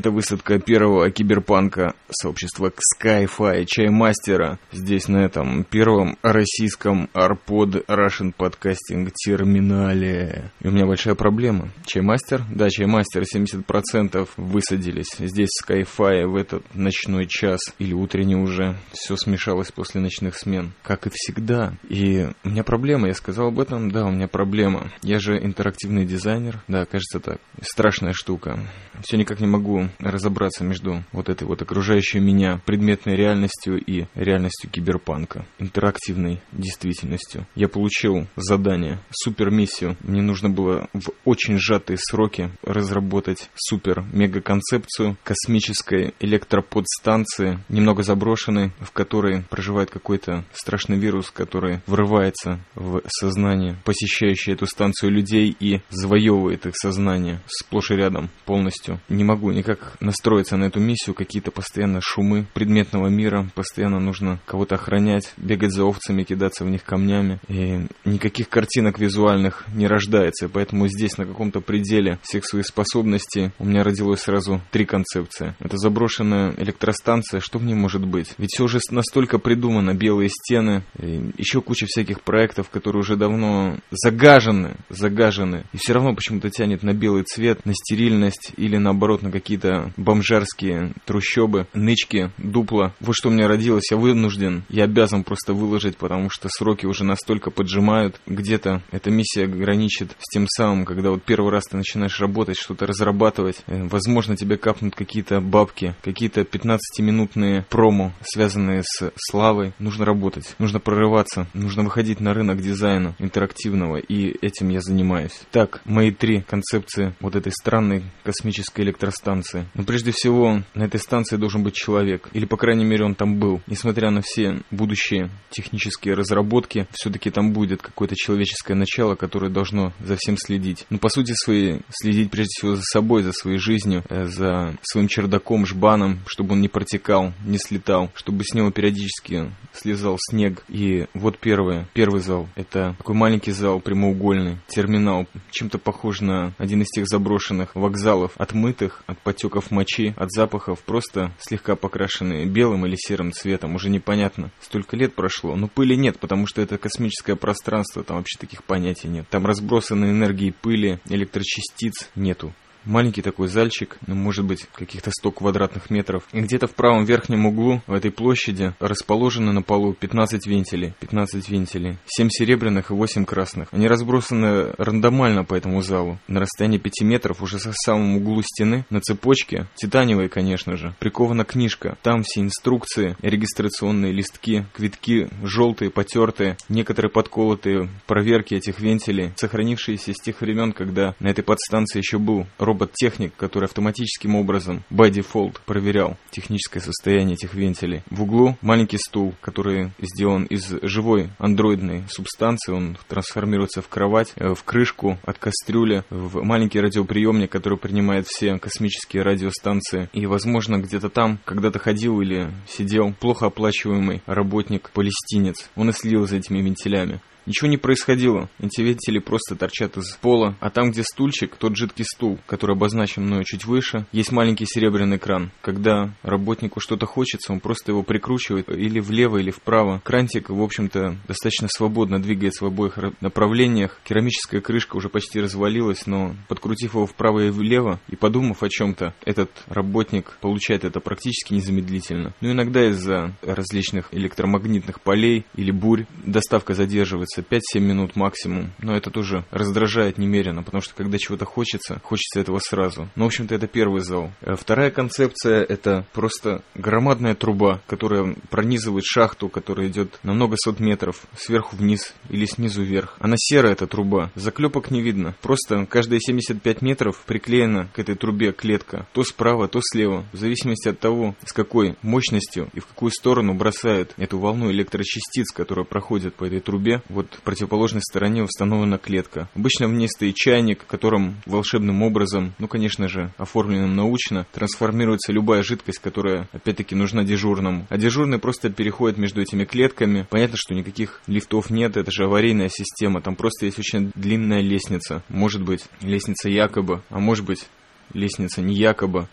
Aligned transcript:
Это 0.00 0.10
высадка 0.10 0.58
первого 0.58 1.10
киберпанка 1.10 1.92
сообщества 2.08 2.72
Skyfi 2.72 3.66
Чаймастера 3.66 4.58
здесь 4.72 5.08
на 5.08 5.18
этом 5.18 5.62
первом 5.64 6.16
российском 6.22 7.10
арпод 7.12 7.84
Russian 7.86 8.32
Podcasting 8.34 9.12
терминале. 9.14 10.52
И 10.62 10.68
у 10.68 10.70
меня 10.70 10.86
большая 10.86 11.14
проблема. 11.14 11.68
Чаймастер? 11.84 12.44
Да, 12.50 12.70
Чаймастер 12.70 13.24
70% 13.24 14.26
высадились. 14.38 15.10
Здесь 15.18 15.50
Skyfi 15.62 16.24
в 16.26 16.34
этот 16.34 16.64
ночной 16.74 17.26
час 17.26 17.60
или 17.78 17.92
утренний 17.92 18.36
уже. 18.36 18.76
Все 18.92 19.16
смешалось 19.16 19.70
после 19.70 20.00
ночных 20.00 20.34
смен. 20.34 20.72
Как 20.82 21.06
и 21.08 21.10
всегда. 21.12 21.74
И 21.90 22.26
у 22.42 22.48
меня 22.48 22.64
проблема. 22.64 23.08
Я 23.08 23.14
сказал 23.14 23.48
об 23.48 23.60
этом? 23.60 23.90
Да, 23.90 24.06
у 24.06 24.10
меня 24.10 24.28
проблема. 24.28 24.90
Я 25.02 25.18
же 25.18 25.36
интерактивный 25.36 26.06
дизайнер. 26.06 26.62
Да, 26.68 26.86
кажется 26.86 27.20
так. 27.20 27.38
Страшная 27.60 28.14
штука. 28.14 28.58
Все 29.02 29.18
никак 29.18 29.40
не 29.40 29.46
могу 29.46 29.89
разобраться 29.98 30.64
между 30.64 31.04
вот 31.12 31.28
этой 31.28 31.46
вот 31.46 31.62
окружающей 31.62 32.20
меня 32.20 32.60
предметной 32.64 33.16
реальностью 33.16 33.78
и 33.78 34.06
реальностью 34.14 34.70
киберпанка, 34.70 35.46
интерактивной 35.58 36.40
действительностью. 36.52 37.46
Я 37.54 37.68
получил 37.68 38.26
задание, 38.36 39.00
супермиссию. 39.10 39.96
Мне 40.00 40.22
нужно 40.22 40.50
было 40.50 40.88
в 40.92 41.10
очень 41.24 41.58
сжатые 41.58 41.98
сроки 41.98 42.50
разработать 42.62 43.50
супер-мега-концепцию 43.54 45.16
космической 45.24 46.14
электроподстанции, 46.20 47.58
немного 47.68 48.02
заброшенной, 48.02 48.72
в 48.80 48.92
которой 48.92 49.42
проживает 49.50 49.90
какой-то 49.90 50.44
страшный 50.52 50.98
вирус, 50.98 51.30
который 51.30 51.80
врывается 51.86 52.60
в 52.74 53.02
сознание, 53.06 53.76
посещающее 53.84 54.54
эту 54.54 54.66
станцию 54.66 55.12
людей 55.12 55.54
и 55.58 55.80
завоевывает 55.90 56.66
их 56.66 56.76
сознание 56.76 57.40
сплошь 57.46 57.90
и 57.90 57.94
рядом 57.94 58.30
полностью. 58.44 59.00
Не 59.08 59.24
могу 59.24 59.50
никак 59.50 59.79
как 59.80 60.00
настроиться 60.00 60.56
на 60.56 60.64
эту 60.64 60.80
миссию, 60.80 61.14
какие-то 61.14 61.50
постоянно 61.50 62.00
шумы 62.02 62.46
предметного 62.54 63.08
мира, 63.08 63.48
постоянно 63.54 63.98
нужно 63.98 64.38
кого-то 64.46 64.76
охранять, 64.76 65.32
бегать 65.36 65.72
за 65.72 65.84
овцами, 65.84 66.22
кидаться 66.22 66.64
в 66.64 66.70
них 66.70 66.84
камнями. 66.84 67.40
И 67.48 67.86
никаких 68.04 68.48
картинок 68.48 68.98
визуальных 68.98 69.64
не 69.74 69.86
рождается, 69.86 70.48
поэтому 70.48 70.88
здесь 70.88 71.18
на 71.18 71.26
каком-то 71.26 71.60
пределе 71.60 72.18
всех 72.22 72.44
своих 72.44 72.66
способностей 72.66 73.50
у 73.58 73.64
меня 73.64 73.82
родилось 73.82 74.20
сразу 74.20 74.60
три 74.70 74.84
концепции. 74.84 75.54
Это 75.60 75.76
заброшенная 75.76 76.54
электростанция, 76.58 77.40
что 77.40 77.58
в 77.58 77.64
ней 77.64 77.74
может 77.74 78.04
быть? 78.04 78.34
Ведь 78.38 78.50
все 78.50 78.64
уже 78.64 78.78
настолько 78.90 79.38
придумано, 79.38 79.94
белые 79.94 80.28
стены, 80.28 80.84
еще 80.94 81.60
куча 81.60 81.86
всяких 81.86 82.22
проектов, 82.22 82.70
которые 82.70 83.00
уже 83.00 83.16
давно 83.16 83.78
загажены, 83.90 84.76
загажены, 84.88 85.64
и 85.72 85.76
все 85.78 85.94
равно 85.94 86.14
почему-то 86.14 86.50
тянет 86.50 86.82
на 86.82 86.92
белый 86.92 87.24
цвет, 87.24 87.64
на 87.64 87.72
стерильность 87.74 88.52
или 88.56 88.76
наоборот 88.76 89.22
на 89.22 89.30
какие-то 89.30 89.69
какие-то 89.70 89.92
бомжарские 89.96 90.92
трущобы, 91.04 91.66
нычки, 91.72 92.30
дупла. 92.38 92.94
Вот 93.00 93.14
что 93.14 93.28
у 93.28 93.32
меня 93.32 93.48
родилось, 93.48 93.90
я 93.90 93.96
вынужден, 93.96 94.64
я 94.68 94.84
обязан 94.84 95.24
просто 95.24 95.52
выложить, 95.54 95.96
потому 95.96 96.30
что 96.30 96.48
сроки 96.48 96.86
уже 96.86 97.04
настолько 97.04 97.50
поджимают. 97.50 98.20
Где-то 98.26 98.82
эта 98.90 99.10
миссия 99.10 99.46
граничит 99.46 100.16
с 100.18 100.32
тем 100.32 100.46
самым, 100.48 100.84
когда 100.84 101.10
вот 101.10 101.22
первый 101.22 101.52
раз 101.52 101.64
ты 101.64 101.76
начинаешь 101.76 102.20
работать, 102.20 102.56
что-то 102.58 102.86
разрабатывать. 102.86 103.62
Э, 103.66 103.86
возможно, 103.88 104.36
тебе 104.36 104.56
капнут 104.56 104.94
какие-то 104.94 105.40
бабки, 105.40 105.94
какие-то 106.02 106.42
15-минутные 106.42 107.64
промо, 107.68 108.12
связанные 108.22 108.82
с 108.84 109.12
славой. 109.16 109.72
Нужно 109.78 110.04
работать, 110.04 110.54
нужно 110.58 110.80
прорываться, 110.80 111.46
нужно 111.54 111.84
выходить 111.84 112.20
на 112.20 112.34
рынок 112.34 112.60
дизайна 112.60 113.14
интерактивного, 113.18 113.96
и 113.96 114.36
этим 114.44 114.68
я 114.70 114.80
занимаюсь. 114.80 115.40
Так, 115.50 115.80
мои 115.84 116.10
три 116.10 116.42
концепции 116.42 117.14
вот 117.20 117.36
этой 117.36 117.52
странной 117.52 118.02
космической 118.24 118.82
электростанции 118.82 119.59
станции. 119.60 119.70
Но 119.74 119.84
прежде 119.84 120.12
всего, 120.12 120.62
на 120.74 120.84
этой 120.84 121.00
станции 121.00 121.36
должен 121.36 121.62
быть 121.62 121.74
человек. 121.74 122.28
Или, 122.32 122.44
по 122.44 122.56
крайней 122.56 122.84
мере, 122.84 123.04
он 123.04 123.14
там 123.14 123.38
был. 123.38 123.60
Несмотря 123.66 124.10
на 124.10 124.22
все 124.22 124.60
будущие 124.70 125.30
технические 125.50 126.14
разработки, 126.14 126.86
все-таки 126.92 127.30
там 127.30 127.52
будет 127.52 127.82
какое-то 127.82 128.14
человеческое 128.16 128.74
начало, 128.74 129.14
которое 129.14 129.50
должно 129.50 129.92
за 130.00 130.16
всем 130.16 130.36
следить. 130.36 130.86
Но, 130.90 130.98
по 130.98 131.08
сути 131.08 131.32
своей, 131.34 131.80
следить 131.90 132.30
прежде 132.30 132.50
всего 132.50 132.76
за 132.76 132.82
собой, 132.82 133.22
за 133.22 133.32
своей 133.32 133.58
жизнью, 133.58 134.02
э, 134.08 134.26
за 134.26 134.76
своим 134.82 135.08
чердаком, 135.08 135.66
жбаном, 135.66 136.20
чтобы 136.26 136.52
он 136.52 136.60
не 136.60 136.68
протекал, 136.68 137.32
не 137.44 137.58
слетал, 137.58 138.10
чтобы 138.14 138.44
с 138.44 138.54
него 138.54 138.70
периодически 138.70 139.50
слезал 139.72 140.16
снег. 140.30 140.64
И 140.68 141.06
вот 141.14 141.38
первое, 141.38 141.88
первый 141.92 142.20
зал. 142.20 142.48
Это 142.54 142.94
такой 142.98 143.14
маленький 143.14 143.52
зал, 143.52 143.80
прямоугольный, 143.80 144.58
терминал, 144.68 145.26
чем-то 145.50 145.78
похож 145.78 146.20
на 146.20 146.52
один 146.58 146.82
из 146.82 146.88
тех 146.88 147.06
заброшенных 147.06 147.74
вокзалов, 147.74 148.32
отмытых 148.36 149.02
от 149.06 149.18
потеков 149.50 149.70
мочи, 149.72 150.14
от 150.16 150.30
запахов, 150.30 150.80
просто 150.80 151.32
слегка 151.40 151.74
покрашенные 151.74 152.46
белым 152.46 152.86
или 152.86 152.94
серым 152.96 153.32
цветом, 153.32 153.74
уже 153.74 153.90
непонятно. 153.90 154.50
Столько 154.60 154.96
лет 154.96 155.14
прошло, 155.14 155.56
но 155.56 155.66
пыли 155.66 155.96
нет, 155.96 156.20
потому 156.20 156.46
что 156.46 156.62
это 156.62 156.78
космическое 156.78 157.34
пространство, 157.34 158.04
там 158.04 158.18
вообще 158.18 158.38
таких 158.38 158.62
понятий 158.62 159.08
нет. 159.08 159.26
Там 159.28 159.46
разбросаны 159.46 160.06
энергии 160.06 160.52
пыли, 160.52 161.00
электрочастиц 161.08 162.10
нету 162.14 162.54
маленький 162.84 163.22
такой 163.22 163.48
зальчик, 163.48 163.98
ну, 164.06 164.14
может 164.14 164.44
быть, 164.44 164.66
каких-то 164.72 165.10
100 165.10 165.30
квадратных 165.32 165.90
метров. 165.90 166.24
И 166.32 166.40
где-то 166.40 166.66
в 166.66 166.74
правом 166.74 167.04
верхнем 167.04 167.46
углу 167.46 167.82
в 167.86 167.92
этой 167.92 168.10
площади 168.10 168.74
расположены 168.80 169.52
на 169.52 169.62
полу 169.62 169.94
15 169.94 170.46
вентилей. 170.46 170.94
15 171.00 171.48
вентилей. 171.48 171.98
7 172.06 172.28
серебряных 172.30 172.90
и 172.90 172.94
8 172.94 173.24
красных. 173.24 173.68
Они 173.72 173.86
разбросаны 173.86 174.74
рандомально 174.78 175.44
по 175.44 175.54
этому 175.54 175.82
залу. 175.82 176.18
На 176.28 176.40
расстоянии 176.40 176.78
5 176.78 177.02
метров 177.02 177.42
уже 177.42 177.58
со 177.58 177.72
самом 177.72 178.16
углу 178.16 178.42
стены 178.42 178.84
на 178.90 179.00
цепочке, 179.00 179.66
титаниевой, 179.74 180.28
конечно 180.28 180.76
же, 180.76 180.94
прикована 180.98 181.44
книжка. 181.44 181.96
Там 182.02 182.22
все 182.22 182.40
инструкции, 182.40 183.16
регистрационные 183.22 184.12
листки, 184.12 184.64
квитки 184.72 185.28
желтые, 185.42 185.90
потертые, 185.90 186.56
некоторые 186.68 187.10
подколотые 187.10 187.88
проверки 188.06 188.54
этих 188.54 188.80
вентилей, 188.80 189.32
сохранившиеся 189.36 190.12
с 190.12 190.20
тех 190.20 190.40
времен, 190.40 190.72
когда 190.72 191.14
на 191.20 191.28
этой 191.28 191.42
подстанции 191.42 191.98
еще 191.98 192.18
был 192.18 192.46
робот-техник, 192.70 193.34
который 193.36 193.64
автоматическим 193.64 194.36
образом, 194.36 194.84
by 194.90 195.10
default, 195.10 195.56
проверял 195.66 196.16
техническое 196.30 196.80
состояние 196.80 197.34
этих 197.34 197.54
вентилей. 197.54 198.02
В 198.10 198.22
углу 198.22 198.56
маленький 198.62 198.98
стул, 198.98 199.34
который 199.40 199.90
сделан 199.98 200.44
из 200.44 200.72
живой 200.82 201.30
андроидной 201.38 202.04
субстанции, 202.08 202.72
он 202.72 202.96
трансформируется 203.08 203.82
в 203.82 203.88
кровать, 203.88 204.32
э, 204.36 204.54
в 204.54 204.62
крышку 204.62 205.18
от 205.24 205.38
кастрюли, 205.38 206.04
в 206.10 206.42
маленький 206.42 206.80
радиоприемник, 206.80 207.50
который 207.50 207.78
принимает 207.78 208.26
все 208.28 208.58
космические 208.58 209.24
радиостанции. 209.24 210.08
И, 210.12 210.26
возможно, 210.26 210.78
где-то 210.78 211.08
там 211.08 211.38
когда-то 211.44 211.78
ходил 211.78 212.20
или 212.20 212.50
сидел 212.68 213.12
плохо 213.18 213.46
оплачиваемый 213.46 214.22
работник-палестинец. 214.26 215.70
Он 215.74 215.90
и 215.90 215.92
следил 215.92 216.26
за 216.26 216.36
этими 216.36 216.60
вентилями. 216.60 217.20
Ничего 217.46 217.68
не 217.68 217.76
происходило. 217.76 218.48
Вентили 218.58 219.18
просто 219.18 219.56
торчат 219.56 219.96
из 219.96 220.16
пола. 220.16 220.56
А 220.60 220.70
там, 220.70 220.90
где 220.90 221.02
стульчик, 221.02 221.56
тот 221.56 221.76
жидкий 221.76 222.04
стул, 222.04 222.38
который 222.46 222.74
обозначен 222.74 223.24
мною 223.24 223.44
чуть 223.44 223.64
выше, 223.64 224.06
есть 224.12 224.32
маленький 224.32 224.66
серебряный 224.66 225.18
кран. 225.18 225.50
Когда 225.60 226.12
работнику 226.22 226.80
что-то 226.80 227.06
хочется, 227.06 227.52
он 227.52 227.60
просто 227.60 227.92
его 227.92 228.02
прикручивает 228.02 228.68
или 228.68 229.00
влево, 229.00 229.38
или 229.38 229.50
вправо. 229.50 230.00
Крантик, 230.04 230.50
в 230.50 230.62
общем-то, 230.62 231.16
достаточно 231.28 231.68
свободно 231.68 232.20
двигается 232.20 232.64
в 232.64 232.68
обоих 232.68 232.98
направлениях. 233.20 234.00
Керамическая 234.04 234.60
крышка 234.60 234.96
уже 234.96 235.08
почти 235.08 235.40
развалилась, 235.40 236.06
но 236.06 236.34
подкрутив 236.48 236.94
его 236.94 237.06
вправо 237.06 237.46
и 237.46 237.50
влево 237.50 238.00
и 238.08 238.16
подумав 238.16 238.62
о 238.62 238.68
чем-то, 238.68 239.14
этот 239.24 239.50
работник 239.66 240.38
получает 240.40 240.84
это 240.84 241.00
практически 241.00 241.54
незамедлительно. 241.54 242.34
Но 242.40 242.50
иногда 242.52 242.88
из-за 242.88 243.32
различных 243.42 244.08
электромагнитных 244.12 245.00
полей 245.00 245.44
или 245.54 245.70
бурь 245.70 246.06
доставка 246.24 246.74
задерживается 246.74 247.29
длится 247.30 247.42
5-7 247.76 247.80
минут 247.80 248.16
максимум, 248.16 248.72
но 248.78 248.96
это 248.96 249.10
тоже 249.10 249.44
раздражает 249.50 250.18
немерено, 250.18 250.62
потому 250.62 250.82
что 250.82 250.94
когда 250.94 251.18
чего-то 251.18 251.44
хочется, 251.44 252.00
хочется 252.02 252.40
этого 252.40 252.58
сразу. 252.58 253.08
Ну, 253.16 253.24
в 253.24 253.26
общем-то, 253.28 253.54
это 253.54 253.66
первый 253.66 254.00
зал. 254.00 254.32
Э, 254.40 254.54
вторая 254.56 254.90
концепция— 254.90 255.62
это 255.68 256.06
просто 256.12 256.62
громадная 256.74 257.34
труба, 257.34 257.80
которая 257.86 258.34
пронизывает 258.50 259.04
шахту, 259.04 259.48
которая 259.48 259.88
идет 259.88 260.18
на 260.22 260.32
много 260.32 260.56
сот 260.56 260.80
метров, 260.80 261.22
сверху 261.36 261.76
вниз 261.76 262.14
или 262.28 262.46
снизу 262.46 262.82
вверх. 262.82 263.16
Она 263.20 263.34
серая, 263.36 263.72
эта 263.72 263.86
труба, 263.86 264.30
заклепок 264.34 264.90
не 264.90 265.02
видно. 265.02 265.34
Просто 265.42 265.86
каждые 265.86 266.20
75 266.20 266.82
метров 266.82 267.22
приклеена 267.26 267.88
к 267.94 267.98
этой 267.98 268.14
трубе 268.14 268.52
клетка, 268.52 269.06
то 269.12 269.22
справа, 269.24 269.68
то 269.68 269.80
слева, 269.82 270.24
в 270.32 270.36
зависимости 270.36 270.88
от 270.88 270.98
того, 270.98 271.34
с 271.44 271.52
какой 271.52 271.96
мощностью 272.02 272.68
и 272.72 272.80
в 272.80 272.86
какую 272.86 273.10
сторону 273.10 273.54
бросают 273.54 274.12
эту 274.16 274.38
волну 274.38 274.70
электрочастиц, 274.70 275.50
которая 275.52 275.84
проходит 275.84 276.34
по 276.34 276.44
этой 276.44 276.60
трубе. 276.60 277.02
Вот 277.08 277.19
вот 277.20 277.34
в 277.34 277.42
противоположной 277.42 278.02
стороне 278.02 278.42
установлена 278.42 278.98
клетка. 278.98 279.48
Обычно 279.54 279.88
в 279.88 279.92
ней 279.92 280.08
стоит 280.08 280.34
чайник, 280.36 280.84
в 280.84 280.86
котором 280.86 281.36
волшебным 281.44 282.02
образом, 282.02 282.54
ну, 282.58 282.66
конечно 282.66 283.08
же, 283.08 283.32
оформленным 283.36 283.94
научно, 283.94 284.46
трансформируется 284.52 285.32
любая 285.32 285.62
жидкость, 285.62 285.98
которая, 285.98 286.48
опять-таки, 286.52 286.94
нужна 286.94 287.24
дежурному. 287.24 287.86
А 287.90 287.98
дежурный 287.98 288.38
просто 288.38 288.70
переходит 288.70 289.18
между 289.18 289.42
этими 289.42 289.64
клетками. 289.64 290.26
Понятно, 290.30 290.56
что 290.56 290.74
никаких 290.74 291.20
лифтов 291.26 291.70
нет, 291.70 291.96
это 291.96 292.10
же 292.10 292.24
аварийная 292.24 292.70
система, 292.70 293.20
там 293.20 293.36
просто 293.36 293.66
есть 293.66 293.78
очень 293.78 294.12
длинная 294.14 294.62
лестница. 294.62 295.22
Может 295.28 295.62
быть, 295.62 295.84
лестница 296.00 296.48
якобы, 296.48 297.02
а 297.10 297.18
может 297.18 297.44
быть, 297.44 297.66
лестница 298.14 298.62
не 298.62 298.74
якобы. 298.74 299.28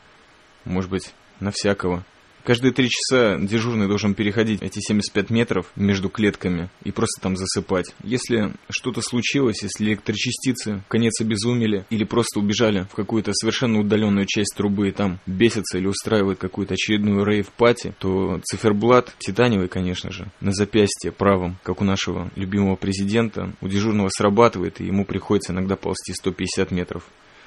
может 0.65 0.89
быть, 0.89 1.13
на 1.39 1.51
всякого. 1.51 2.03
Каждые 2.47 2.71
три 2.71 2.87
часа 2.87 3.37
дежурный 3.37 3.89
должен 3.89 4.13
переходить 4.13 4.61
эти 4.61 4.79
75 4.79 5.31
метров 5.31 5.69
между 5.75 6.07
клетками 6.07 6.69
и 6.85 6.91
просто 6.91 7.21
там 7.21 7.35
засыпать. 7.35 7.93
Если 8.05 8.53
что-то 8.69 9.01
случилось, 9.01 9.63
если 9.63 9.87
электрочастицы 9.87 10.81
конец 10.87 11.19
обезумели 11.19 11.85
или 11.89 12.05
просто 12.05 12.39
убежали 12.39 12.87
в 12.89 12.95
какую-то 12.95 13.33
совершенно 13.33 13.81
удаленную 13.81 14.25
часть 14.29 14.53
трубы 14.55 14.87
и 14.87 14.91
там 14.93 15.19
бесятся 15.25 15.77
или 15.77 15.87
устраивают 15.87 16.39
какую-то 16.39 16.75
очередную 16.75 17.25
рейв-пати, 17.25 17.93
то 17.99 18.39
циферблат, 18.45 19.13
титаневый, 19.19 19.67
конечно 19.67 20.09
же, 20.09 20.31
на 20.39 20.53
запястье 20.53 21.11
правом, 21.11 21.57
как 21.63 21.81
у 21.81 21.83
нашего 21.83 22.31
любимого 22.37 22.77
президента, 22.77 23.51
у 23.59 23.67
дежурного 23.67 24.07
срабатывает, 24.07 24.79
и 24.79 24.85
ему 24.85 25.03
приходится 25.03 25.51
иногда 25.51 25.75
ползти 25.75 26.13
150 26.13 26.71
метров. 26.71 27.03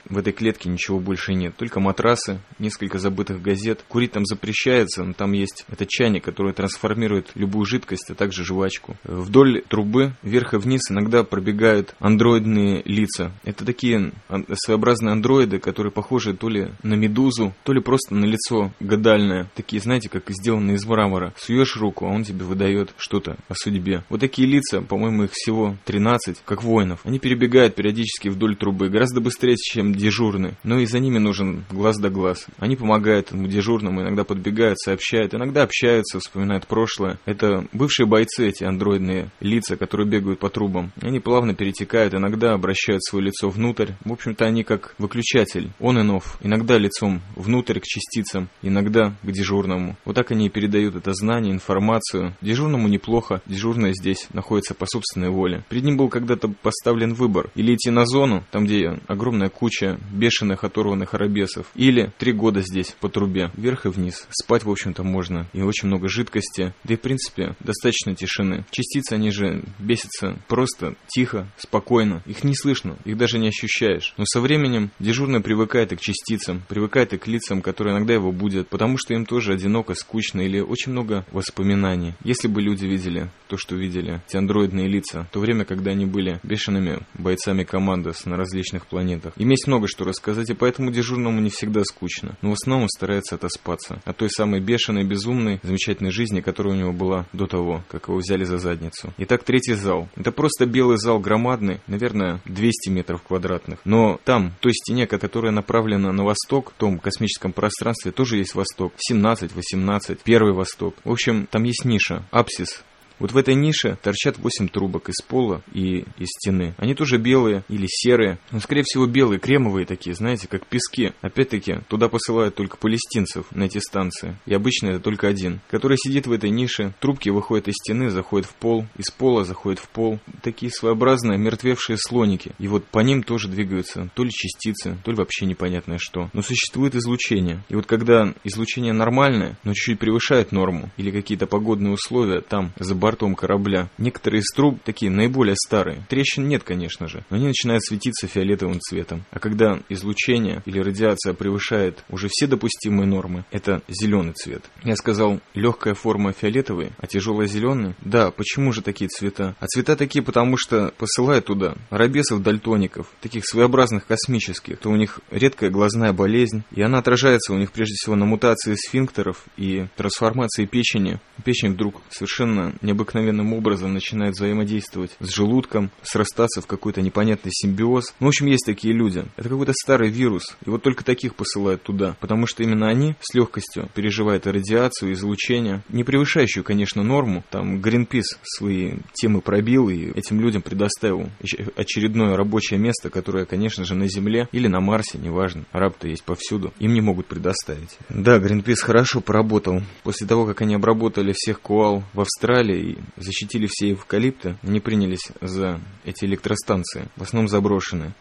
В 0.09 0.19
этой 0.19 0.33
клетке 0.33 0.69
ничего 0.69 0.99
больше 1.01 1.35
нет, 1.35 1.57
только 1.57 1.81
матрасы, 1.81 2.41
несколько 2.59 2.99
забытых 2.99 3.43
газет. 3.43 3.85
Курить 3.89 4.13
там 4.13 4.25
запрещается, 4.25 5.05
но 5.05 5.13
там 5.13 5.33
есть 5.33 5.65
этот 5.69 5.89
чайник, 5.89 6.25
который 6.25 6.53
трансформирует 6.53 7.31
любую 7.35 7.65
жидкость, 7.67 8.11
а 8.11 8.15
также 8.15 8.45
жвачку. 8.45 8.97
Вдоль 9.05 9.63
трубы, 9.69 10.15
вверх 10.23 10.55
и 10.55 10.59
вниз, 10.59 10.91
иногда 10.91 11.25
пробегают 11.25 11.95
андроидные 11.99 12.83
лица. 12.85 13.33
Это 13.45 13.65
такие 13.65 14.13
своеобразные 14.55 15.13
андроиды, 15.13 15.59
которые 15.59 15.93
похожи 15.93 16.35
то 16.35 16.49
ли 16.49 16.69
на 16.83 16.95
медузу, 16.95 17.55
то 17.65 17.73
ли 17.73 17.81
просто 17.81 18.15
на 18.15 18.25
лицо 18.25 18.73
гадальное. 18.81 19.51
Такие, 19.55 19.81
знаете, 19.81 20.09
как 20.09 20.25
сделанные 20.29 20.77
из 20.77 20.85
мрамора. 20.85 21.33
Суешь 21.37 21.77
руку, 21.77 22.07
а 22.07 22.11
он 22.11 22.25
тебе 22.25 22.45
выдает 22.45 22.95
что-то 22.97 23.37
о 23.49 23.55
судьбе. 23.55 24.05
Вот 24.09 24.21
такие 24.21 24.49
лица, 24.49 24.81
по-моему, 24.81 25.25
их 25.25 25.31
всего 25.33 25.77
13, 25.85 26.43
как 26.45 26.63
воинов. 26.63 27.01
Они 27.05 27.19
перебегают 27.19 27.75
периодически 27.75 28.29
вдоль 28.29 28.57
трубы, 28.57 28.89
гораздо 28.89 29.21
быстрее, 29.21 29.57
чем 29.57 29.90
дежурный. 29.95 30.55
Но 30.65 30.79
и 30.79 30.87
за 30.87 30.99
ними 30.99 31.19
нужен 31.19 31.65
глаз 31.71 31.99
да 31.99 32.11
глаз. 32.11 32.47
Они 32.59 32.77
помогают 32.77 33.29
этому 33.29 33.49
дежурному, 33.49 34.03
иногда 34.03 34.25
подбегают, 34.25 34.79
сообщают, 34.79 35.35
иногда 35.35 35.63
общаются, 35.63 36.19
вспоминают 36.19 36.67
прошлое. 36.67 37.19
Это 37.27 37.67
бывшие 37.73 38.07
бойцы, 38.07 38.49
эти 38.49 38.65
андроидные 38.65 39.31
лица, 39.41 39.77
которые 39.77 40.09
бегают 40.09 40.41
по 40.41 40.49
трубам. 40.51 40.93
Они 41.01 41.21
плавно 41.21 41.55
перетекают, 41.55 42.15
иногда 42.15 42.53
обращают 42.53 43.03
свое 43.05 43.27
лицо 43.27 43.49
внутрь. 43.49 43.93
В 44.05 44.13
общем-то, 44.13 44.45
они 44.45 44.65
как 44.65 44.95
выключатель, 44.99 45.71
он 45.79 45.99
и 45.99 46.03
нов. 46.03 46.39
Иногда 46.43 46.79
лицом 46.79 47.21
внутрь 47.37 47.81
к 47.81 47.85
частицам, 47.85 48.49
иногда 48.63 49.15
к 49.23 49.31
дежурному. 49.31 49.97
Вот 50.05 50.17
так 50.17 50.31
они 50.31 50.47
и 50.47 50.51
передают 50.51 50.97
это 50.97 51.13
знание, 51.15 51.53
информацию. 51.53 52.37
Дежурному 52.41 52.89
неплохо, 52.89 53.43
дежурный 53.47 53.93
здесь 53.93 54.29
находится 54.33 54.75
по 54.75 54.87
собственной 54.87 55.31
воле. 55.31 55.65
Перед 55.69 55.85
ним 55.85 55.97
был 55.97 56.09
когда-то 56.09 56.49
поставлен 56.49 57.15
выбор. 57.15 57.51
Или 57.55 57.75
идти 57.75 57.91
на 57.91 58.07
зону, 58.07 58.45
там 58.51 58.65
где 58.65 58.99
огромная 59.07 59.49
куча 59.49 59.80
куча 59.81 59.99
бешеных 60.13 60.65
оторванных 60.65 61.15
арабесов. 61.15 61.67
Или 61.75 62.13
три 62.19 62.33
года 62.33 62.61
здесь 62.61 62.95
по 63.01 63.09
трубе, 63.09 63.51
вверх 63.57 63.87
и 63.87 63.89
вниз. 63.89 64.27
Спать, 64.31 64.65
в 64.65 64.71
общем-то, 64.71 65.03
можно. 65.03 65.47
И 65.53 65.63
очень 65.63 65.89
много 65.89 66.09
жидкости. 66.09 66.75
Да 66.85 66.95
и, 66.95 66.97
в 66.97 67.01
принципе, 67.01 67.55
достаточно 67.61 68.15
тишины. 68.15 68.65
Частицы, 68.71 69.15
они 69.15 69.31
же 69.31 69.63
бесятся 69.79 70.39
просто, 70.49 70.97
тихо, 71.09 71.49
спокойно. 71.57 72.23
Их 72.27 72.45
не 72.45 72.55
слышно, 72.55 72.97
их 73.05 73.17
даже 73.17 73.39
не 73.39 73.49
ощущаешь. 73.49 74.15
Но 74.17 74.25
со 74.27 74.41
временем 74.41 74.91
дежурный 74.99 75.41
привыкает 75.41 75.93
и 75.93 75.97
к 75.97 76.01
частицам, 76.01 76.63
привыкает 76.69 77.13
и 77.13 77.19
к 77.19 77.27
лицам, 77.27 77.63
которые 77.63 77.97
иногда 77.97 78.15
его 78.15 78.33
будут, 78.33 78.69
потому 78.69 78.99
что 78.99 79.15
им 79.15 79.25
тоже 79.25 79.55
одиноко, 79.55 79.95
скучно 79.95 80.41
или 80.41 80.61
очень 80.61 80.93
много 80.93 81.25
воспоминаний. 81.33 82.15
Если 82.25 82.49
бы 82.49 82.61
люди 82.61 82.87
видели 82.87 83.31
то, 83.49 83.57
что 83.57 83.77
видели, 83.77 84.23
те 84.29 84.39
андроидные 84.39 84.89
лица, 84.89 85.29
то 85.33 85.41
время, 85.41 85.65
когда 85.65 85.93
они 85.93 86.07
были 86.07 86.41
бешеными 86.43 87.01
бойцами 87.15 87.65
командос 87.65 88.27
на 88.27 88.37
различных 88.37 88.87
планетах. 88.87 89.33
Им 89.37 89.51
есть 89.51 89.67
много 89.71 89.87
что 89.87 90.05
рассказать, 90.05 90.51
и 90.51 90.55
поэтому 90.55 90.91
дежурному 90.91 91.41
не 91.41 91.49
всегда 91.49 91.85
скучно. 91.85 92.37
Но 92.43 92.51
в 92.51 92.55
основном 92.55 92.89
старается 92.89 93.37
отоспаться 93.37 94.03
от 94.05 94.17
той 94.17 94.29
самой 94.29 94.61
бешеной, 94.61 95.05
безумной, 95.05 95.61
замечательной 95.63 96.11
жизни, 96.11 96.41
которая 96.41 96.75
у 96.75 96.77
него 96.77 96.93
была 96.93 97.27
до 97.33 97.47
того, 97.47 97.85
как 97.89 98.09
его 98.09 98.19
взяли 98.19 98.43
за 98.43 98.59
задницу. 98.59 99.15
Итак, 99.19 99.45
третий 99.45 99.75
зал. 99.75 100.09
Это 100.17 100.33
просто 100.33 100.67
белый 100.67 100.99
зал 100.99 101.21
громадный, 101.21 101.81
наверное, 101.87 102.41
200 102.47 102.91
метров 102.91 103.23
квадратных. 103.23 103.79
Но 103.85 104.19
там, 104.25 104.51
в 104.59 104.61
той 104.61 104.73
стене, 104.73 105.07
которая 105.07 105.53
направлена 105.53 106.11
на 106.11 106.25
восток, 106.25 106.73
в 106.73 106.75
том 106.75 106.99
космическом 106.99 107.53
пространстве, 107.53 108.11
тоже 108.11 108.39
есть 108.39 108.57
восток. 108.57 108.93
17, 108.97 109.55
18, 109.55 110.21
первый 110.21 110.53
восток. 110.53 110.97
В 111.05 111.13
общем, 111.13 111.47
там 111.49 111.63
есть 111.63 111.85
ниша, 111.85 112.25
апсис, 112.33 112.83
вот 113.21 113.33
в 113.33 113.37
этой 113.37 113.55
нише 113.55 113.99
торчат 114.03 114.39
8 114.39 114.69
трубок 114.69 115.11
из 115.11 115.23
пола 115.23 115.63
и 115.73 116.05
из 116.19 116.29
стены. 116.29 116.75
Они 116.79 116.95
тоже 116.95 117.19
белые 117.19 117.65
или 117.69 117.87
серые, 117.89 118.39
но 118.51 118.61
скорее 118.61 118.83
всего 118.83 119.07
белые, 119.07 119.39
кремовые 119.39 119.87
такие, 119.87 120.15
знаете, 120.15 120.49
как 120.49 120.67
пески. 120.67 121.13
Опять-таки, 121.21 121.81
туда 121.89 122.09
посылают 122.09 122.55
только 122.55 122.77
палестинцев 122.77 123.47
на 123.53 123.65
эти 123.65 123.79
станции. 123.79 124.37
И 124.47 124.55
обычно 124.55 124.89
это 124.89 125.01
только 125.01 125.29
один, 125.29 125.61
который 125.71 125.99
сидит 125.99 126.27
в 126.27 126.33
этой 126.33 126.51
нише. 126.51 126.95
Трубки 126.99 127.29
выходят 127.29 127.69
из 127.69 127.75
стены, 127.75 128.11
заходят 128.11 128.49
в 128.49 128.55
пол, 128.55 128.87
из 128.97 129.11
пола 129.11 129.45
заходят 129.45 129.79
в 129.79 129.89
пол. 129.89 130.19
Такие 130.43 130.73
своеобразные 130.73 131.39
мертвевшие 131.39 131.99
слоники. 131.99 132.53
И 132.59 132.69
вот 132.69 132.87
по 132.87 133.01
ним 133.01 133.23
тоже 133.23 133.49
двигаются 133.49 134.11
то 134.15 134.25
ли 134.25 134.31
частицы, 134.31 134.97
то 135.05 135.11
ли 135.11 135.17
вообще 135.17 135.45
непонятное 135.45 135.99
что. 135.99 136.31
Но 136.33 136.43
существует 136.43 136.95
излучение. 136.95 137.63
И 137.69 137.75
вот 137.75 137.87
когда 137.87 138.33
излучение 138.45 138.95
нормальное, 138.95 139.59
но 139.63 139.75
чуть-чуть 139.75 139.99
превышает 139.99 140.53
норму, 140.53 140.91
или 140.97 141.11
какие-то 141.11 141.47
погодные 141.47 141.93
условия 141.93 142.41
там 142.41 142.73
за 142.79 142.95
бортом 143.11 143.35
корабля. 143.35 143.89
Некоторые 143.99 144.41
из 144.41 144.47
труб 144.55 144.79
такие 144.85 145.11
наиболее 145.11 145.57
старые. 145.57 146.05
Трещин 146.09 146.47
нет, 146.47 146.63
конечно 146.63 147.09
же, 147.09 147.25
но 147.29 147.37
они 147.37 147.49
начинают 147.49 147.83
светиться 147.85 148.29
фиолетовым 148.29 148.79
цветом. 148.81 149.25
А 149.33 149.41
когда 149.41 149.81
излучение 149.89 150.63
или 150.65 150.79
радиация 150.79 151.35
превышает 151.35 152.05
уже 152.09 152.29
все 152.31 152.47
допустимые 152.47 153.09
нормы, 153.09 153.45
это 153.51 153.83
зеленый 153.89 154.33
цвет. 154.35 154.65
Я 154.85 154.95
сказал, 154.95 155.41
легкая 155.55 155.95
форма 155.95 156.33
фиолетовый, 156.33 156.93
а 156.99 157.09
тяжелая 157.09 157.49
зеленый? 157.49 157.95
Да, 158.01 158.31
почему 158.31 158.73
же 158.73 158.81
такие 158.81 159.09
цвета? 159.09 159.57
А 159.59 159.67
цвета 159.67 159.97
такие, 159.97 160.23
потому 160.23 160.57
что 160.57 160.95
посылают 160.97 161.47
туда 161.47 161.75
арабесов-дальтоников, 161.91 163.09
таких 163.21 163.45
своеобразных 163.45 164.07
космических, 164.07 164.79
то 164.79 164.89
у 164.89 164.95
них 164.95 165.19
редкая 165.33 165.71
глазная 165.71 166.13
болезнь, 166.13 166.63
и 166.71 166.81
она 166.81 166.99
отражается 166.99 167.55
у 167.55 167.59
них 167.59 167.73
прежде 167.73 167.95
всего 167.95 168.15
на 168.15 168.25
мутации 168.25 168.77
сфинктеров 168.77 169.47
и 169.57 169.87
трансформации 169.97 170.67
печени. 170.67 171.19
Печень 171.45 171.73
вдруг 171.73 172.03
совершенно 172.11 172.73
необычно 172.83 173.00
необыкновенным 173.01 173.55
образом 173.55 173.95
начинает 173.95 174.35
взаимодействовать 174.35 175.17
с 175.21 175.29
желудком, 175.29 175.91
срастаться 176.03 176.61
в 176.61 176.67
какой-то 176.67 177.01
непонятный 177.01 177.51
симбиоз. 177.53 178.15
Ну, 178.21 178.27
в 178.27 178.29
общем, 178.29 178.47
есть 178.47 178.67
такие 178.67 178.93
люди. 178.93 179.25
Это 179.37 179.49
какой-то 179.49 179.73
старый 179.73 180.11
вирус. 180.11 180.57
И 180.65 180.71
вот 180.71 180.83
только 180.83 181.05
таких 181.05 181.35
посылают 181.35 181.83
туда, 181.83 182.17
потому 182.21 182.47
что 182.47 182.63
именно 182.63 182.89
они 182.89 183.15
с 183.21 183.35
легкостью 183.35 183.89
переживают 183.95 184.47
радиацию, 184.47 185.13
излучение, 185.13 185.83
не 185.89 186.05
превышающую, 186.05 186.63
конечно, 186.63 187.03
норму. 187.03 187.43
Там 187.51 187.81
Гринпис 187.81 188.39
свои 188.43 188.99
темы 189.15 189.41
пробил 189.41 189.89
и 189.89 190.11
этим 190.11 190.41
людям 190.41 190.63
предоставил 190.63 191.31
очередное 191.77 192.37
рабочее 192.37 192.79
место, 192.79 193.11
которое, 193.11 193.47
конечно 193.47 193.85
же, 193.85 193.95
на 193.95 194.09
Земле 194.09 194.49
или 194.53 194.67
на 194.69 194.81
Марсе, 194.81 195.19
неважно. 195.19 195.65
Араб-то 195.73 196.09
есть 196.09 196.25
повсюду. 196.25 196.73
Им 196.79 196.93
не 196.93 197.01
могут 197.01 197.27
предоставить. 197.27 197.97
Да, 198.09 198.39
Гринпис 198.39 198.81
хорошо 198.81 199.21
поработал. 199.21 199.83
После 200.03 200.27
того, 200.27 200.47
как 200.47 200.61
они 200.61 200.75
обработали 200.75 201.33
всех 201.35 201.61
куал 201.61 202.05
в 202.13 202.21
Австралии 202.21 202.90
защитили 203.17 203.69
все 203.71 203.93
эвкалипты, 203.93 204.57
они 204.63 204.81
принялись 204.81 205.31
за 205.41 205.81
эти 206.05 206.25
электростанции, 206.25 207.09
в 207.17 207.23
основном 207.23 207.49
заброшенные. 207.49 208.13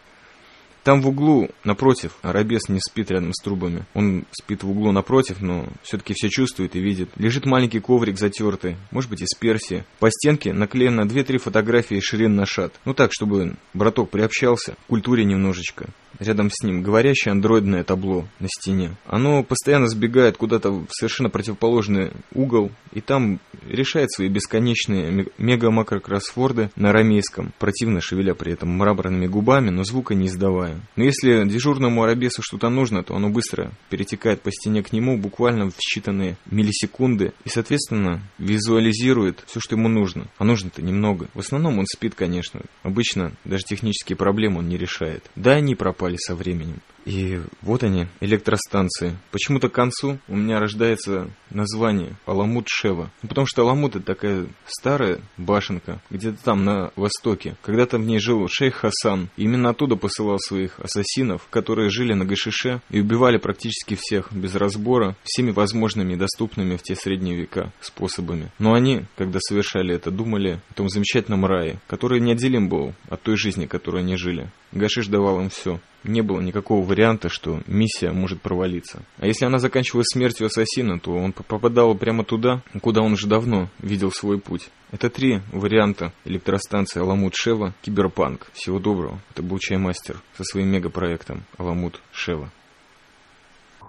Там 0.82 1.02
в 1.02 1.08
углу, 1.08 1.48
напротив, 1.62 2.12
арабес 2.22 2.68
не 2.68 2.80
спит 2.80 3.10
рядом 3.10 3.32
с 3.34 3.42
трубами. 3.42 3.84
Он 3.94 4.24
спит 4.30 4.62
в 4.62 4.70
углу 4.70 4.92
напротив, 4.92 5.40
но 5.40 5.66
все-таки 5.82 6.14
все 6.14 6.28
чувствует 6.28 6.74
и 6.74 6.80
видит. 6.80 7.10
Лежит 7.16 7.44
маленький 7.44 7.80
коврик 7.80 8.18
затертый, 8.18 8.76
может 8.90 9.10
быть 9.10 9.22
из 9.22 9.36
персии. 9.38 9.84
По 9.98 10.10
стенке 10.10 10.52
наклеено 10.52 11.02
2-3 11.02 11.38
фотографии 11.38 12.00
Ширин 12.00 12.34
Нашат. 12.34 12.72
Ну 12.84 12.94
так, 12.94 13.10
чтобы 13.12 13.56
браток 13.74 14.10
приобщался 14.10 14.72
к 14.72 14.86
культуре 14.86 15.24
немножечко. 15.24 15.90
Рядом 16.18 16.50
с 16.50 16.62
ним 16.62 16.82
говорящее 16.82 17.32
андроидное 17.32 17.84
табло 17.84 18.26
на 18.40 18.48
стене. 18.48 18.96
Оно 19.06 19.42
постоянно 19.42 19.88
сбегает 19.88 20.36
куда-то 20.36 20.70
в 20.70 20.86
совершенно 20.90 21.30
противоположный 21.30 22.10
угол, 22.34 22.72
и 22.92 23.00
там 23.00 23.40
решает 23.66 24.10
свои 24.10 24.28
бесконечные 24.28 25.26
мега-макрокроссворды 25.38 26.70
на 26.76 26.90
арамейском, 26.90 27.52
противно 27.58 28.00
шевеля 28.00 28.34
при 28.34 28.52
этом 28.52 28.70
мраморными 28.70 29.26
губами, 29.26 29.70
но 29.70 29.84
звука 29.84 30.14
не 30.14 30.26
издавая 30.26 30.69
понимаю. 30.70 30.86
Но 30.96 31.04
если 31.04 31.48
дежурному 31.48 32.02
арабесу 32.02 32.42
что-то 32.42 32.68
нужно, 32.68 33.02
то 33.02 33.14
оно 33.14 33.30
быстро 33.30 33.72
перетекает 33.88 34.42
по 34.42 34.50
стене 34.50 34.82
к 34.82 34.92
нему 34.92 35.18
буквально 35.18 35.70
в 35.70 35.74
считанные 35.74 36.36
миллисекунды 36.50 37.32
и, 37.44 37.48
соответственно, 37.48 38.22
визуализирует 38.38 39.42
все, 39.46 39.60
что 39.60 39.76
ему 39.76 39.88
нужно. 39.88 40.28
А 40.38 40.44
нужно-то 40.44 40.82
немного. 40.82 41.28
В 41.34 41.40
основном 41.40 41.78
он 41.78 41.86
спит, 41.86 42.14
конечно. 42.14 42.60
Обычно 42.82 43.32
даже 43.44 43.64
технические 43.64 44.16
проблемы 44.16 44.58
он 44.58 44.68
не 44.68 44.76
решает. 44.76 45.30
Да, 45.36 45.52
они 45.52 45.74
пропали 45.74 46.16
со 46.16 46.34
временем. 46.34 46.80
И 47.04 47.40
вот 47.62 47.82
они, 47.82 48.06
электростанции. 48.20 49.16
Почему-то 49.30 49.68
к 49.68 49.72
концу 49.72 50.18
у 50.28 50.36
меня 50.36 50.60
рождается 50.60 51.30
название 51.50 52.16
Аламут-Шева. 52.26 53.10
Ну, 53.22 53.28
потому 53.28 53.46
что 53.46 53.62
Аламут 53.62 53.96
это 53.96 54.04
такая 54.04 54.46
старая 54.66 55.20
башенка, 55.36 56.00
где-то 56.10 56.42
там 56.42 56.64
на 56.64 56.92
востоке. 56.96 57.56
Когда-то 57.62 57.98
в 57.98 58.04
ней 58.04 58.18
жил 58.18 58.46
шейх 58.48 58.76
Хасан. 58.76 59.28
И 59.36 59.44
именно 59.44 59.70
оттуда 59.70 59.96
посылал 59.96 60.38
своих 60.38 60.78
ассасинов, 60.80 61.46
которые 61.50 61.90
жили 61.90 62.12
на 62.12 62.24
Гашише 62.24 62.80
и 62.90 63.00
убивали 63.00 63.38
практически 63.38 63.96
всех 63.98 64.32
без 64.32 64.54
разбора, 64.54 65.16
всеми 65.24 65.50
возможными 65.50 66.14
и 66.14 66.16
доступными 66.16 66.76
в 66.76 66.82
те 66.82 66.94
средние 66.94 67.36
века 67.36 67.72
способами. 67.80 68.50
Но 68.58 68.74
они, 68.74 69.04
когда 69.16 69.38
совершали 69.40 69.94
это, 69.94 70.10
думали 70.10 70.60
о 70.70 70.74
том 70.74 70.88
замечательном 70.88 71.46
рае, 71.46 71.80
который 71.86 72.20
неотделим 72.20 72.68
был 72.68 72.94
от 73.08 73.22
той 73.22 73.36
жизни, 73.36 73.66
которой 73.66 74.02
они 74.02 74.16
жили. 74.16 74.50
Гашиш 74.72 75.08
давал 75.08 75.40
им 75.40 75.50
все 75.50 75.80
не 76.04 76.22
было 76.22 76.40
никакого 76.40 76.84
варианта, 76.84 77.28
что 77.28 77.60
миссия 77.66 78.12
может 78.12 78.40
провалиться. 78.40 79.02
А 79.18 79.26
если 79.26 79.44
она 79.44 79.58
заканчивалась 79.58 80.08
смертью 80.12 80.46
ассасина, 80.46 80.98
то 80.98 81.12
он 81.12 81.32
попадал 81.32 81.94
прямо 81.94 82.24
туда, 82.24 82.62
куда 82.80 83.02
он 83.02 83.12
уже 83.12 83.26
давно 83.26 83.68
видел 83.80 84.10
свой 84.10 84.38
путь. 84.38 84.70
Это 84.92 85.08
три 85.10 85.40
варианта 85.52 86.12
электростанции 86.24 87.00
Аламут 87.00 87.34
Шева 87.36 87.74
Киберпанк. 87.82 88.48
Всего 88.52 88.78
доброго. 88.78 89.20
Это 89.30 89.42
был 89.42 89.58
Чаймастер 89.58 90.20
со 90.36 90.44
своим 90.44 90.68
мегапроектом 90.68 91.44
Аламут 91.58 92.00
Шева. 92.12 92.50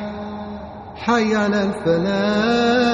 حي 1.01 1.35
على 1.35 1.63
الفلاح. 1.63 2.91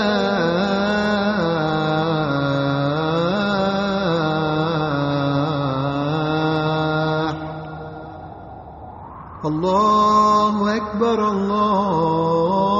الله 9.45 10.75
أكبر 10.77 11.19
الله 11.31 12.77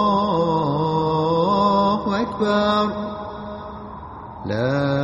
أكبر. 2.21 2.85
لا 4.45 4.96